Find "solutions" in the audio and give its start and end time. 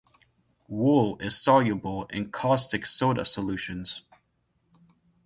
3.23-4.01